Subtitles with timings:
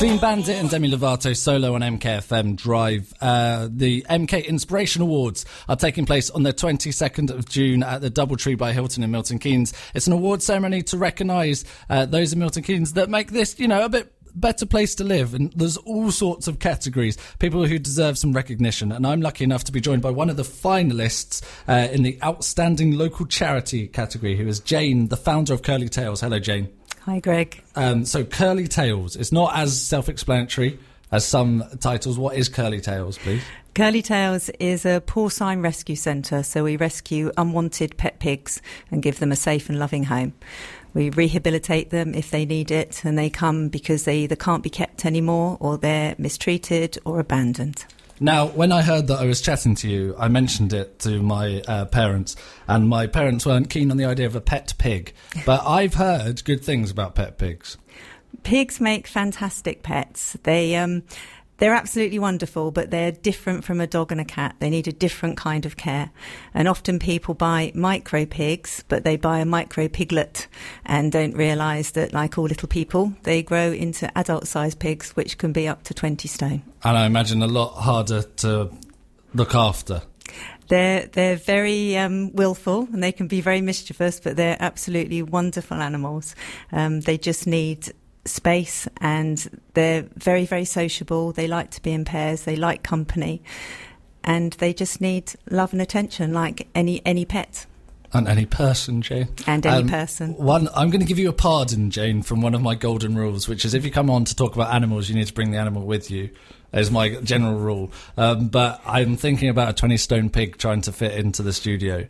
[0.00, 3.12] Clean Bandit and Demi Lovato solo on MKFM Drive.
[3.20, 8.10] Uh, the MK Inspiration Awards are taking place on the 22nd of June at the
[8.10, 9.74] Doubletree by Hilton in Milton Keynes.
[9.94, 13.68] It's an award ceremony to recognise uh, those in Milton Keynes that make this, you
[13.68, 15.34] know, a bit better place to live.
[15.34, 17.18] And there's all sorts of categories.
[17.38, 18.92] People who deserve some recognition.
[18.92, 22.18] And i'm lucky enough to be joined by one of the finalists uh, in the
[22.24, 26.22] outstanding local charity category who is jane the founder of curly tails.
[26.22, 26.70] Hello jane
[27.00, 27.62] Hi, Greg.
[27.76, 29.16] um, so Curly Tails.
[29.16, 30.78] It's not as self-explanatory
[31.10, 32.18] as some titles.
[32.18, 33.42] What is Curly Tails, please?
[33.74, 38.60] Curly Tails is a porcine rescue centre, so we rescue unwanted pet pigs
[38.90, 40.34] and give them a safe and loving home.
[40.92, 44.70] We rehabilitate them if they need it, and they come because they either can't be
[44.70, 47.84] kept anymore or they're mistreated or abandoned.
[48.22, 51.62] Now, when I heard that I was chatting to you, I mentioned it to my
[51.66, 52.36] uh, parents,
[52.68, 55.14] and my parents weren't keen on the idea of a pet pig.
[55.46, 57.78] But I've heard good things about pet pigs.
[58.42, 60.36] Pigs make fantastic pets.
[60.42, 61.02] They um,
[61.60, 64.56] they're absolutely wonderful, but they're different from a dog and a cat.
[64.58, 66.10] They need a different kind of care.
[66.54, 70.48] And often people buy micro pigs, but they buy a micro piglet
[70.86, 75.36] and don't realise that, like all little people, they grow into adult sized pigs, which
[75.36, 76.62] can be up to 20 stone.
[76.82, 78.70] And I imagine a lot harder to
[79.34, 80.00] look after.
[80.68, 85.76] They're they're very um, willful and they can be very mischievous, but they're absolutely wonderful
[85.76, 86.36] animals.
[86.70, 87.92] Um, they just need
[88.24, 91.32] space and they're very very sociable.
[91.32, 92.42] They like to be in pairs.
[92.44, 93.42] They like company,
[94.24, 97.66] and they just need love and attention like any any pet
[98.12, 99.28] And any person, Jane.
[99.46, 100.34] and any Um, person.
[100.34, 103.48] One, I'm going to give you a pardon, Jane, from one of my golden rules,
[103.48, 105.58] which is if you come on to talk about animals, you need to bring the
[105.58, 106.30] animal with you.
[106.72, 107.90] Is my general rule.
[108.16, 112.06] Um, but I'm thinking about a 20 stone pig trying to fit into the studio,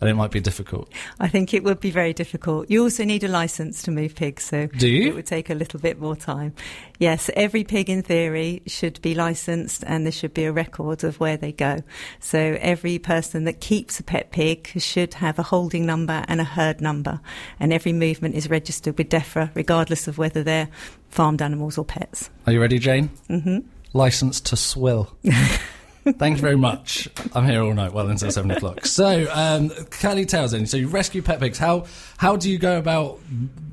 [0.00, 0.92] and it might be difficult.
[1.18, 2.70] I think it would be very difficult.
[2.70, 5.08] You also need a license to move pigs, so Do you?
[5.08, 6.54] it would take a little bit more time.
[6.98, 11.18] Yes, every pig in theory should be licensed and there should be a record of
[11.20, 11.82] where they go.
[12.20, 16.44] So every person that keeps a pet pig should have a holding number and a
[16.44, 17.20] herd number.
[17.58, 20.68] And every movement is registered with DEFRA, regardless of whether they're
[21.08, 22.30] farmed animals or pets.
[22.46, 23.08] Are you ready, Jane?
[23.28, 23.58] hmm
[23.94, 25.16] License to swill.
[26.12, 27.08] Thank you very much.
[27.34, 28.86] I'm here all night, well until seven o'clock.
[28.86, 30.66] So, um, Curly then.
[30.66, 31.58] So you rescue pet pigs.
[31.58, 31.86] How
[32.16, 33.20] how do you go about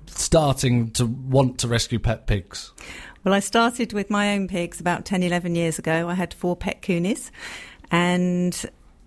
[0.08, 2.72] starting to want to rescue pet pigs?
[3.24, 6.10] Well, I started with my own pigs about 10, 11 years ago.
[6.10, 7.32] I had four pet coonies
[7.90, 8.66] and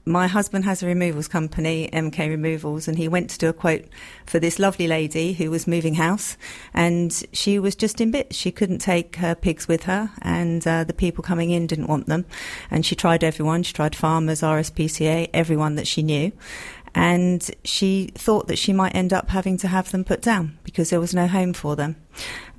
[0.09, 3.85] my husband has a removals company, MK Removals, and he went to do a quote
[4.27, 6.37] for this lovely lady who was moving house,
[6.73, 8.37] and she was just in bits.
[8.37, 12.07] She couldn't take her pigs with her, and uh, the people coming in didn't want
[12.07, 12.25] them.
[12.71, 13.63] And she tried everyone.
[13.63, 16.33] She tried farmers, RSPCA, everyone that she knew.
[16.99, 20.91] And she thought that she might end up having to have them put down because
[20.91, 21.95] there was no home for them.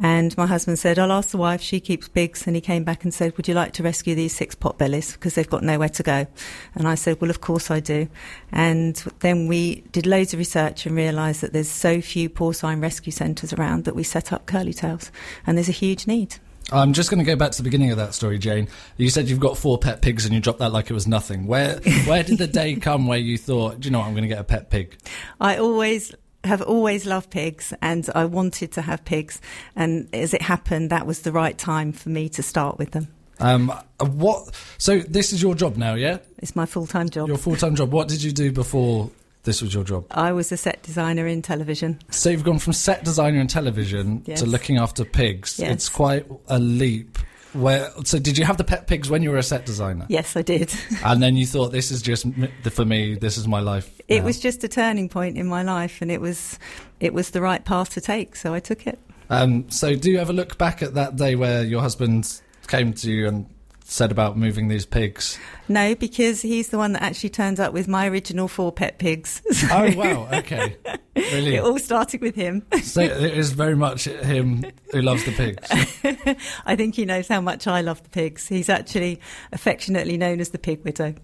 [0.02, 2.48] And my husband said, I'll ask the wife, she keeps pigs.
[2.48, 5.12] And he came back and said, Would you like to rescue these six pot bellies?
[5.12, 6.26] Because they've got nowhere to go.
[6.74, 8.08] And I said, Well, of course I do.
[8.50, 13.12] And then we did loads of research and realised that there's so few porcine rescue
[13.12, 15.12] centres around that we set up Curly Tails.
[15.46, 16.38] And there's a huge need.
[16.72, 18.68] I'm just going to go back to the beginning of that story, Jane.
[18.98, 21.48] You said you've got four pet pigs and you dropped that like it was nothing.
[21.48, 24.24] Where where did the day come where you thought, do you know what, I'm going
[24.24, 24.98] to get a pet pig?
[25.40, 26.14] I always
[26.44, 29.42] have always loved pigs and I wanted to have pigs.
[29.76, 33.08] And as it happened, that was the right time for me to start with them.
[33.40, 34.54] Um, what?
[34.78, 36.20] So this is your job now, yeah?
[36.40, 37.28] It's my full time job.
[37.28, 37.92] Your full time job.
[37.92, 39.12] What did you do before
[39.44, 40.06] this was your job?
[40.12, 42.00] I was a set designer in television.
[42.10, 44.42] So you've gone from set designer in television Yes.
[44.42, 45.60] to looking after pigs.
[45.60, 45.72] Yes.
[45.72, 47.18] It's quite a leap.
[47.54, 50.06] Where so did you have the pet pigs when you were a set designer?
[50.08, 50.72] Yes, I did.
[51.04, 52.28] And then you thought this is just
[52.72, 53.16] for me.
[53.16, 53.90] This is my life.
[54.08, 56.60] It was just a turning point in my life, and it was
[57.00, 59.00] it was the right path to take, so I took it.
[59.32, 63.12] Um, so do you ever look back at that day where your husband came to
[63.12, 63.48] you and
[63.92, 65.40] said about moving these pigs?
[65.68, 69.42] No, because he's the one that actually turned up with my original four pet pigs.
[69.52, 70.78] So Oh wow, okay,
[71.16, 72.64] really, it all started with him.
[72.84, 75.68] So it is very much him who loves the pigs.
[76.66, 78.48] I think he knows how much I love the pigs.
[78.48, 79.20] He's actually
[79.52, 81.16] affectionately known as the pig widow.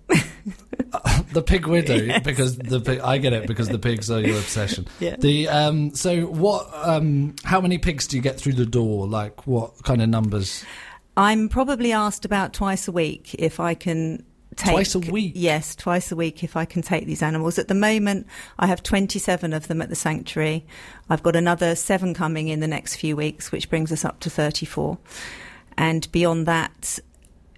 [1.33, 2.23] The pig widow, Yes.
[2.23, 4.87] because the pig, I get it because the pigs are your obsession.
[4.99, 5.15] Yeah.
[5.17, 6.69] The um, so what?
[6.73, 9.07] Um, how many pigs do you get through the door?
[9.07, 10.63] Like what kind of numbers?
[11.17, 14.25] I'm probably asked about twice a week if I can
[14.55, 15.33] take Twice a week?
[15.35, 17.59] Yes, twice a week if I can take these animals.
[17.59, 18.27] At the moment,
[18.59, 20.65] I have 27 of them at the sanctuary.
[21.09, 24.29] I've got another seven coming in the next few weeks, which brings us up to
[24.29, 24.97] 34.
[25.77, 26.99] And beyond that,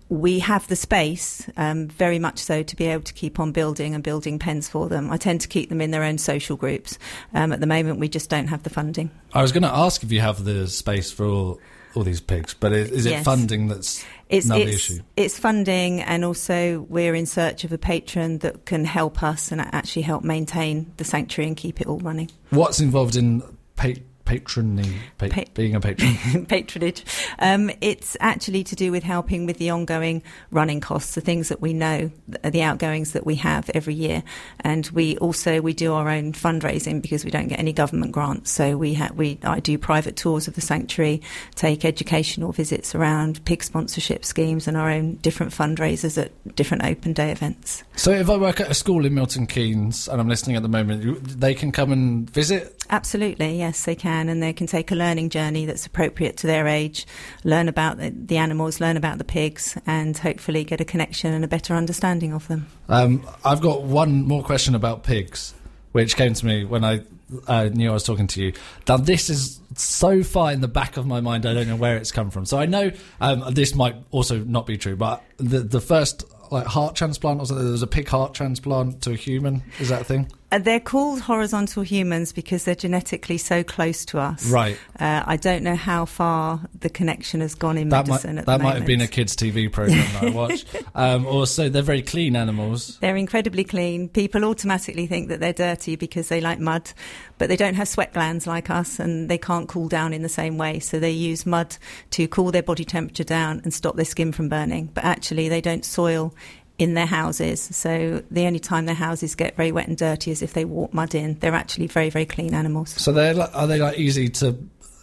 [0.10, 3.94] we have the space, um, very much so, to be able to keep on building
[3.94, 5.12] and building pens for them.
[5.12, 6.98] I tend to keep them in their own social groups.
[7.34, 9.12] Um, at the moment, we just don't have the funding.
[9.34, 11.58] I was going to ask if you have the space for
[11.98, 15.00] all, these pigs, but is, is it funding that's It's, another it's, issue?
[15.16, 19.60] it's funding, and also we're in search of a patron that can help us and
[19.60, 22.30] actually help maintain the sanctuary and keep it all running.
[22.52, 23.42] What's involved in
[23.76, 23.94] pa-
[24.28, 26.46] patroning, pa- Pa- being a patron?
[26.50, 27.04] patronage.
[27.40, 30.22] Um, it's actually to do with helping with the ongoing
[30.52, 32.12] running costs, the things that we know,
[32.44, 34.24] the outgoings that we have every year,
[34.60, 38.52] and we also we do our own fundraising because we don't get any government grants.
[38.52, 41.22] So we ha- we I do private tours of the sanctuary,
[41.56, 47.14] take educational visits around pig sponsorship schemes, and our own different fundraisers at different open
[47.14, 47.84] day events.
[47.96, 50.70] so if I work at a school in Milton Keynes and I'm listening at the
[50.70, 52.77] moment, they can come and visit.
[52.90, 56.68] Absolutely, yes, they can, and they can take a learning journey that's appropriate to their
[56.68, 57.06] age,
[57.44, 61.44] learn about the, the animals, learn about the pigs, and hopefully get a connection and
[61.44, 62.68] a better understanding of them.
[62.88, 65.54] Um, I've got one more question about pigs,
[65.92, 67.02] which came to me when I
[67.48, 68.54] uh, knew I was talking to you.
[68.88, 71.98] Now, this is so far in the back of my mind, I don't know where
[71.98, 72.46] it's come from.
[72.46, 76.66] So I know um, this might also not be true, but the the first like
[76.66, 79.64] heart transplant or something, there was a pig heart transplant to a human.
[79.80, 80.32] Is that a thing?
[80.50, 84.50] Uh, they're called horizontal humans because they're genetically so close to us.
[84.50, 84.80] Right.
[84.98, 88.46] Uh, I don't know how far the connection has gone in That might medicine at
[88.46, 90.68] that might have been a kids' TV program that I watched.
[90.96, 92.98] um, also, they're very clean animals.
[93.00, 94.08] They're incredibly clean.
[94.08, 96.92] People automatically think that they're dirty because they like mud,
[97.38, 100.30] but they don't have sweat glands like us and they can't cool down in the
[100.30, 100.80] same way.
[100.80, 101.76] So they use mud
[102.12, 104.92] to cool their body temperature down and stop their skin from burning.
[104.94, 106.34] But actually, they don't soil
[106.78, 107.62] in their houses.
[107.76, 110.94] So the only time their houses get very wet and dirty is if they walk
[110.94, 111.40] mud in.
[111.40, 112.92] They're actually very, very clean animals.
[112.92, 114.58] So they're like, are they like easy to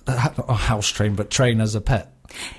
[0.07, 2.14] house train, but train as a pet?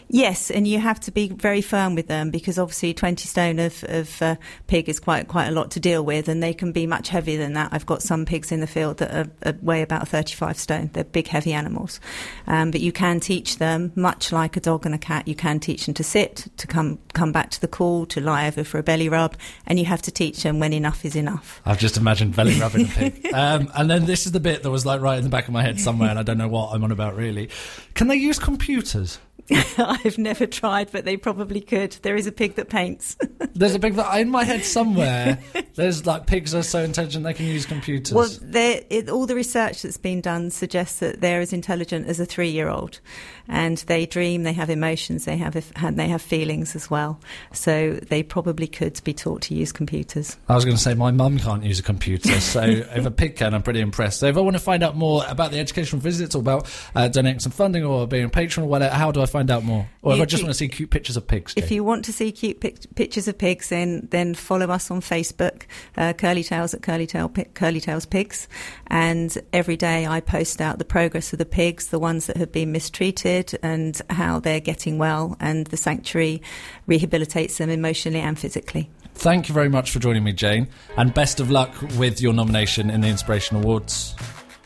[0.07, 3.83] Yes, and you have to be very firm with them because obviously 20 stone of,
[3.87, 4.35] of uh,
[4.67, 7.37] pig is quite quite a lot to deal with, and they can be much heavier
[7.37, 7.69] than that.
[7.71, 10.89] I've got some pigs in the field that are, are weigh about 35 stone.
[10.93, 11.99] They're big, heavy animals,
[12.47, 15.27] um, but you can teach them, much like a dog and a cat.
[15.27, 18.47] You can teach them to sit, to come come back to the call, to lie
[18.47, 19.35] over for a belly rub,
[19.65, 21.61] and you have to teach them when enough is enough.
[21.65, 23.21] I've just imagined belly rubbing a pig.
[23.35, 25.53] Um, and then this is the bit that was like right in the back of
[25.53, 27.49] my head somewhere, and I don't know what I'm on about really.
[27.95, 29.19] Can they use computers?
[29.77, 31.91] I've never tried, but they probably could.
[32.01, 33.15] There is a pig that paints.
[33.53, 35.39] There's a pig that in my head somewhere.
[35.75, 38.13] There's like pigs are so intelligent they can use computers.
[38.13, 42.25] Well, it, all the research that's been done suggests that they're as intelligent as a
[42.25, 42.99] three-year-old,
[43.47, 47.19] and they dream, they have emotions, they have and they have feelings as well.
[47.53, 50.37] So they probably could be taught to use computers.
[50.49, 53.35] I was going to say my mum can't use a computer, so if a pig
[53.35, 54.21] can, I'm pretty impressed.
[54.21, 57.09] So if I want to find out more about the educational visits or about uh,
[57.09, 59.85] donating some funding or being a patron or whatever, how do I find out more?
[60.01, 62.05] Or if You I just want to see cute pictures of pigs, If you want
[62.05, 65.63] to see cute pic- pictures of pigs, then then follow us on Facebook,
[65.97, 68.47] uh, Curly Tails at Curly Tail Curly Tails Pigs,
[68.87, 72.51] and every day I post out the progress of the pigs, the ones that have
[72.51, 76.41] been mistreated, and how they're getting well, and the sanctuary
[76.87, 78.89] rehabilitates them emotionally and physically.
[79.15, 80.67] Thank you very much for joining me, Jane,
[80.97, 84.15] and best of luck with your nomination in the Inspiration Awards.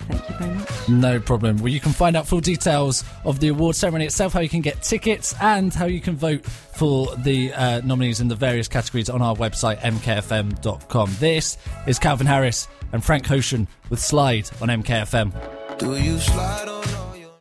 [0.07, 0.89] Thank you very much.
[0.89, 1.57] No problem.
[1.57, 4.61] Well, you can find out full details of the award ceremony itself, how you can
[4.61, 9.09] get tickets, and how you can vote for the uh, nominees in the various categories
[9.09, 11.15] on our website, mkfm.com.
[11.19, 11.57] This
[11.87, 15.77] is Calvin Harris and Frank Ocean with Slide on MKFM.
[15.77, 17.08] Do you slide on?